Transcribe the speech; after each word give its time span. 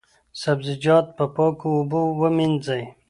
سبزیجات 0.41 1.05
په 1.17 1.25
پاکو 1.35 1.67
اوبو 1.77 2.01
ووینځئ. 2.11 2.83